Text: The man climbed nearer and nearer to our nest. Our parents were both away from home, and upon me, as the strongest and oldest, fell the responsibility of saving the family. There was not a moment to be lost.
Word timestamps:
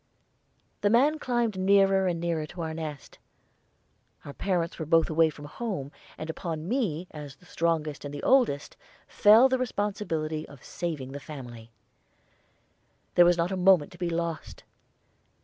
The 0.81 0.89
man 0.89 1.19
climbed 1.19 1.59
nearer 1.59 2.07
and 2.07 2.19
nearer 2.19 2.47
to 2.47 2.61
our 2.61 2.73
nest. 2.73 3.19
Our 4.25 4.33
parents 4.33 4.79
were 4.79 4.85
both 4.87 5.11
away 5.11 5.29
from 5.29 5.45
home, 5.45 5.91
and 6.17 6.27
upon 6.27 6.67
me, 6.67 7.05
as 7.11 7.35
the 7.35 7.45
strongest 7.45 8.03
and 8.03 8.19
oldest, 8.23 8.77
fell 9.07 9.47
the 9.47 9.59
responsibility 9.59 10.47
of 10.47 10.63
saving 10.63 11.11
the 11.11 11.19
family. 11.19 11.71
There 13.13 13.25
was 13.25 13.37
not 13.37 13.51
a 13.51 13.55
moment 13.55 13.91
to 13.91 13.99
be 13.99 14.09
lost. 14.09 14.63